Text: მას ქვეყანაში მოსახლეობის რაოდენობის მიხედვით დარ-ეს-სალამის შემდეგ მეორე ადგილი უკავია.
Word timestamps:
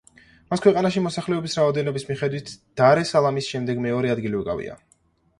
მას 0.51 0.61
ქვეყანაში 0.65 1.01
მოსახლეობის 1.07 1.57
რაოდენობის 1.59 2.05
მიხედვით 2.07 2.49
დარ-ეს-სალამის 2.81 3.49
შემდეგ 3.51 3.83
მეორე 3.85 4.11
ადგილი 4.15 4.41
უკავია. 4.41 4.79